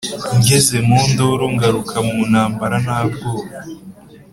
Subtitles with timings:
[0.37, 3.57] ngeze mu nduru ngaruka mu ntambara nta bwoba.